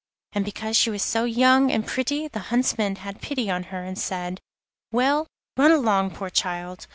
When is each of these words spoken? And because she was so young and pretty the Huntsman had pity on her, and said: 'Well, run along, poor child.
And 0.31 0.43
because 0.43 0.75
she 0.75 0.89
was 0.89 1.03
so 1.03 1.25
young 1.25 1.69
and 1.71 1.85
pretty 1.85 2.27
the 2.27 2.39
Huntsman 2.49 2.95
had 2.95 3.21
pity 3.21 3.51
on 3.51 3.65
her, 3.65 3.83
and 3.83 3.99
said: 3.99 4.39
'Well, 4.91 5.27
run 5.57 5.69
along, 5.69 6.15
poor 6.15 6.31
child. 6.31 6.87